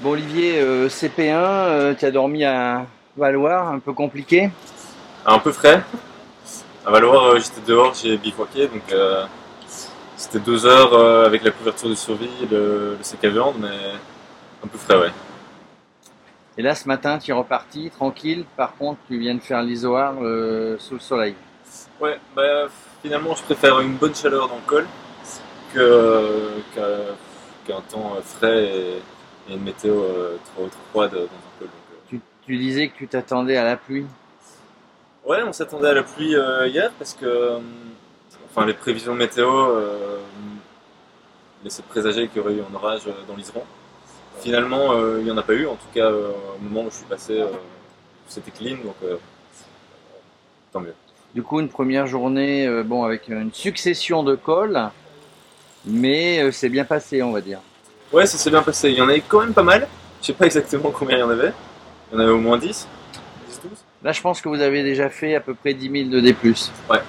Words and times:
Bon 0.00 0.10
Olivier, 0.10 0.60
euh, 0.60 0.88
CP1, 0.88 1.32
euh, 1.32 1.94
tu 1.94 2.04
as 2.04 2.10
dormi 2.10 2.44
à 2.44 2.86
Valoir, 3.16 3.68
un 3.68 3.78
peu 3.78 3.92
compliqué 3.92 4.50
Un 5.26 5.38
peu 5.38 5.50
frais. 5.52 5.82
À 6.86 6.90
Valoir, 6.90 7.24
euh, 7.24 7.38
j'étais 7.38 7.62
dehors, 7.66 7.94
j'ai 7.94 8.16
bivouaqué, 8.16 8.68
donc 8.68 8.92
euh, 8.92 9.24
c'était 10.16 10.40
deux 10.40 10.66
heures 10.66 10.92
euh, 10.92 11.26
avec 11.26 11.42
la 11.42 11.50
couverture 11.50 11.88
de 11.88 11.94
survie, 11.94 12.28
le, 12.50 12.96
le 12.98 13.02
sec 13.02 13.24
à 13.24 13.28
viande, 13.28 13.54
mais 13.60 13.68
un 14.62 14.68
peu 14.68 14.78
frais, 14.78 14.98
ouais. 14.98 15.10
Et 16.56 16.62
là 16.62 16.74
ce 16.74 16.86
matin 16.86 17.18
tu 17.18 17.30
es 17.30 17.34
reparti, 17.34 17.90
tranquille, 17.90 18.44
par 18.56 18.76
contre 18.76 19.00
tu 19.08 19.18
viens 19.18 19.34
de 19.34 19.40
faire 19.40 19.62
l'isoar 19.62 20.14
euh, 20.22 20.76
sous 20.78 20.94
le 20.94 21.00
soleil. 21.00 21.34
Ouais, 22.00 22.18
bah 22.34 22.66
finalement, 23.02 23.34
je 23.34 23.42
préfère 23.42 23.80
une 23.80 23.96
bonne 23.96 24.14
chaleur 24.14 24.48
dans 24.48 24.56
le 24.56 24.62
col 24.66 24.86
que- 25.72 26.60
qu'un 27.66 27.80
temps 27.82 28.14
euh, 28.16 28.20
frais 28.22 28.64
et, 28.64 28.98
et 29.50 29.54
une 29.54 29.62
météo 29.62 29.94
euh, 30.02 30.36
trop, 30.54 30.66
trop 30.66 30.80
froide 30.90 31.12
dans 31.12 31.18
un 31.22 31.58
col. 31.58 31.68
euh. 31.68 31.96
Tu, 32.08 32.20
tu 32.46 32.56
disais 32.56 32.88
que 32.88 32.96
tu 32.96 33.08
t'attendais 33.08 33.56
à 33.56 33.64
la 33.64 33.76
pluie. 33.76 34.06
Ouais, 35.24 35.42
on 35.42 35.52
s'attendait 35.52 35.88
à 35.88 35.94
la 35.94 36.02
pluie 36.02 36.34
hier 36.66 36.90
parce 36.98 37.14
que 37.14 37.58
enfin, 38.50 38.66
les 38.66 38.74
prévisions 38.74 39.14
météo 39.14 39.48
euh, 39.70 40.18
laissaient 41.64 41.82
présager 41.82 42.28
qu'il 42.28 42.38
y 42.38 42.40
aurait 42.40 42.54
eu 42.54 42.60
un 42.60 42.74
orage 42.74 43.02
dans 43.26 43.34
l'Iseran. 43.34 43.64
Finalement, 44.40 44.92
euh, 44.92 45.18
il 45.20 45.24
n'y 45.24 45.30
en 45.30 45.38
a 45.38 45.42
pas 45.42 45.54
eu. 45.54 45.66
En 45.66 45.76
tout 45.76 45.88
cas, 45.94 46.10
euh, 46.10 46.30
au 46.56 46.62
moment 46.62 46.82
où 46.82 46.90
je 46.90 46.96
suis 46.96 47.06
passé, 47.06 47.42
c'était 48.28 48.50
clean, 48.50 48.76
donc 48.84 48.96
tant 50.72 50.80
mieux. 50.80 50.94
Du 51.34 51.42
coup 51.42 51.58
une 51.58 51.68
première 51.68 52.06
journée, 52.06 52.64
euh, 52.68 52.84
bon 52.84 53.02
avec 53.02 53.26
une 53.28 53.52
succession 53.52 54.22
de 54.22 54.36
cols, 54.36 54.80
mais 55.84 56.40
euh, 56.40 56.52
c'est 56.52 56.68
bien 56.68 56.84
passé 56.84 57.24
on 57.24 57.32
va 57.32 57.40
dire. 57.40 57.58
Ouais, 58.12 58.24
ça 58.24 58.38
s'est 58.38 58.50
bien 58.50 58.62
passé. 58.62 58.90
Il 58.90 58.96
y 58.96 59.02
en 59.02 59.08
avait 59.08 59.20
quand 59.20 59.40
même 59.40 59.52
pas 59.52 59.64
mal. 59.64 59.88
Je 60.20 60.28
sais 60.28 60.32
pas 60.32 60.46
exactement 60.46 60.92
combien 60.92 61.16
il 61.16 61.20
y 61.20 61.24
en 61.24 61.30
avait. 61.30 61.52
Il 62.12 62.14
y 62.14 62.18
en 62.18 62.20
avait 62.20 62.30
au 62.30 62.38
moins 62.38 62.56
10. 62.56 62.86
10, 63.48 63.60
12. 63.64 63.72
Là 64.04 64.12
je 64.12 64.20
pense 64.20 64.40
que 64.40 64.48
vous 64.48 64.60
avez 64.60 64.84
déjà 64.84 65.10
fait 65.10 65.34
à 65.34 65.40
peu 65.40 65.54
près 65.54 65.74
10 65.74 66.08
000 66.08 66.10
de 66.10 66.20
D+. 66.20 66.36
Ouais, 66.88 67.00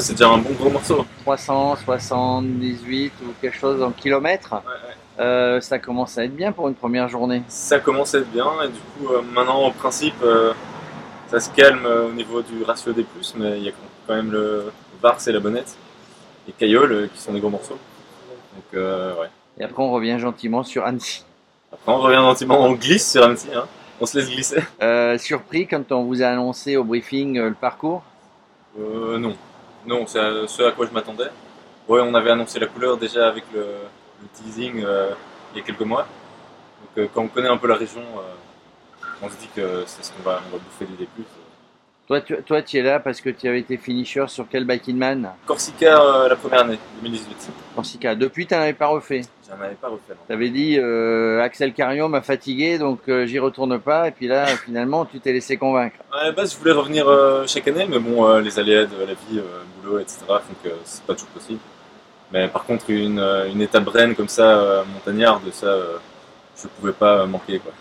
c'est 0.00 0.12
déjà 0.12 0.28
un 0.28 0.36
bon 0.36 0.52
gros 0.52 0.68
morceau. 0.68 1.06
378 1.22 3.12
ou 3.22 3.32
quelque 3.40 3.56
chose 3.56 3.82
en 3.82 3.90
kilomètres. 3.90 4.52
Ouais, 4.52 4.58
ouais. 4.58 5.24
Euh, 5.24 5.60
ça 5.62 5.78
commence 5.78 6.18
à 6.18 6.24
être 6.24 6.36
bien 6.36 6.52
pour 6.52 6.68
une 6.68 6.74
première 6.74 7.08
journée. 7.08 7.42
Ça 7.48 7.78
commence 7.78 8.14
à 8.14 8.18
être 8.18 8.30
bien 8.30 8.52
et 8.62 8.68
du 8.68 8.80
coup 8.80 9.14
maintenant 9.32 9.62
en 9.62 9.70
principe 9.70 10.22
ça 11.28 11.40
se 11.40 11.50
calme 11.50 11.84
euh, 11.84 12.08
au 12.08 12.12
niveau 12.12 12.42
du 12.42 12.62
ratio 12.64 12.92
des 12.92 13.04
plus 13.04 13.34
mais 13.36 13.58
il 13.58 13.64
y 13.64 13.68
a 13.68 13.72
quand 14.06 14.14
même 14.14 14.32
le 14.32 14.72
Vars 15.02 15.18
et 15.26 15.32
la 15.32 15.40
Bonnette 15.40 15.76
et 16.48 16.52
Caillol 16.52 16.92
euh, 16.92 17.06
qui 17.06 17.20
sont 17.20 17.32
des 17.32 17.40
gros 17.40 17.50
morceaux. 17.50 17.78
Donc 18.54 18.74
euh, 18.74 19.14
ouais. 19.20 19.28
Et 19.58 19.64
après 19.64 19.82
on 19.82 19.92
revient 19.92 20.18
gentiment 20.18 20.64
sur 20.64 20.84
Annecy. 20.84 21.24
Après 21.72 21.92
on 21.92 21.98
revient 21.98 22.16
gentiment, 22.16 22.60
on 22.64 22.72
glisse 22.72 23.12
sur 23.12 23.22
Annecy, 23.22 23.48
hein. 23.54 23.66
on 24.00 24.06
se 24.06 24.18
laisse 24.18 24.30
glisser. 24.30 24.62
Euh, 24.82 25.18
surpris 25.18 25.66
quand 25.66 25.92
on 25.92 26.04
vous 26.04 26.22
a 26.22 26.26
annoncé 26.26 26.76
au 26.76 26.84
briefing 26.84 27.38
le 27.38 27.54
parcours? 27.54 28.02
Euh, 28.80 29.18
non, 29.18 29.36
non 29.86 30.06
c'est 30.06 30.20
ce 30.46 30.62
à 30.62 30.72
quoi 30.72 30.86
je 30.86 30.92
m'attendais. 30.92 31.28
Ouais 31.88 32.00
on 32.02 32.14
avait 32.14 32.30
annoncé 32.30 32.58
la 32.58 32.66
couleur 32.66 32.96
déjà 32.96 33.28
avec 33.28 33.44
le, 33.54 33.60
le 33.60 34.28
teasing 34.32 34.76
il 34.78 35.58
y 35.58 35.60
a 35.60 35.64
quelques 35.64 35.82
mois. 35.82 36.06
Donc 36.96 37.08
quand 37.14 37.22
on 37.22 37.28
connaît 37.28 37.48
un 37.48 37.56
peu 37.58 37.68
la 37.68 37.76
région, 37.76 38.02
on 39.22 39.28
se 39.28 39.36
dit 39.36 39.48
que 39.54 39.84
c'est 39.86 40.04
ce 40.04 40.12
qu'on 40.12 40.22
va, 40.22 40.40
on 40.48 40.56
va 40.56 40.58
bouffer 40.58 40.86
des 40.86 41.04
D+. 41.04 41.08
Toi 42.08 42.22
tu, 42.22 42.34
toi, 42.42 42.60
es 42.72 42.80
là 42.80 43.00
parce 43.00 43.20
que 43.20 43.28
tu 43.28 43.46
avais 43.48 43.60
été 43.60 43.76
finisher 43.76 44.24
sur 44.28 44.46
quel 44.48 44.64
Bike 44.64 44.88
in 44.88 44.94
Man? 44.94 45.30
Corsica 45.44 46.00
euh, 46.00 46.28
la 46.30 46.36
première 46.36 46.60
année, 46.60 46.78
2018. 47.02 47.50
Corsica. 47.74 48.14
Depuis, 48.14 48.46
tu 48.46 48.54
n'en 48.54 48.60
avais 48.60 48.72
pas 48.72 48.86
refait? 48.86 49.20
J'en 49.46 49.62
avais 49.62 49.74
pas 49.74 49.88
refait. 49.88 50.14
Tu 50.26 50.32
avais 50.32 50.48
dit 50.48 50.78
euh, 50.78 51.42
Axel 51.42 51.74
Cario 51.74 52.08
m'a 52.08 52.22
fatigué 52.22 52.78
donc 52.78 53.00
euh, 53.10 53.26
j'y 53.26 53.38
retourne 53.38 53.78
pas. 53.78 54.08
Et 54.08 54.10
puis 54.10 54.26
là, 54.26 54.46
finalement, 54.64 55.04
tu 55.04 55.20
t'es 55.20 55.34
laissé 55.34 55.58
convaincre. 55.58 55.96
À 56.10 56.24
la 56.24 56.32
base, 56.32 56.54
je 56.54 56.58
voulais 56.58 56.72
revenir 56.72 57.06
chaque 57.46 57.68
année, 57.68 57.86
mais 57.86 57.98
bon, 57.98 58.38
les 58.38 58.58
aléas 58.58 58.86
de 58.86 59.00
la 59.00 59.12
vie, 59.12 59.38
euh, 59.38 59.64
boulot, 59.82 59.98
etc., 59.98 60.20
font 60.28 60.54
que 60.64 60.70
c'est 60.84 61.02
pas 61.02 61.12
toujours 61.12 61.28
possible. 61.28 61.60
Mais 62.32 62.48
par 62.48 62.64
contre, 62.64 62.88
une, 62.88 63.20
une 63.52 63.60
étape 63.60 63.86
Rennes 63.86 64.14
comme 64.14 64.28
ça, 64.28 64.82
montagnarde, 64.94 65.42
ça, 65.52 65.76
je 66.56 66.68
pouvais 66.68 66.92
pas 66.92 67.26
manquer. 67.26 67.58
Quoi. 67.58 67.72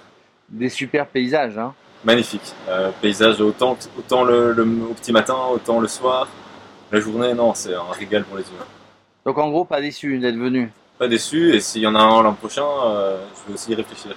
Des 0.50 0.70
super 0.70 1.06
paysages. 1.08 1.58
Hein. 1.58 1.74
Magnifique. 2.04 2.54
Euh, 2.70 2.92
paysage 3.02 3.42
autant, 3.42 3.78
autant 3.98 4.24
le, 4.24 4.54
le- 4.54 4.64
au 4.90 4.94
petit 4.94 5.12
matin, 5.12 5.36
autant 5.52 5.80
le 5.80 5.88
soir. 5.88 6.28
La 6.92 7.00
journée, 7.02 7.34
non, 7.34 7.54
c'est 7.54 7.74
un 7.74 7.92
régal 7.92 8.24
pour 8.24 8.38
les 8.38 8.44
yeux. 8.44 8.66
Donc 9.26 9.38
en 9.38 9.50
gros, 9.50 9.66
pas 9.66 9.82
déçu 9.82 10.18
d'être 10.20 10.38
venu. 10.38 10.72
Pas 10.98 11.08
déçu, 11.08 11.54
et 11.54 11.60
s'il 11.60 11.82
y 11.82 11.88
en 11.88 11.96
a 11.96 12.00
un 12.00 12.24
l'an 12.24 12.34
prochain, 12.34 12.66
euh, 12.86 13.18
je 13.36 13.48
vais 13.50 13.54
aussi 13.56 13.72
y 13.72 13.76
réfléchir. 13.76 14.16